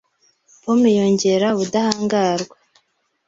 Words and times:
Pome 0.63 0.89
yongera 0.97 1.47
ubudahangarwa 1.55 2.55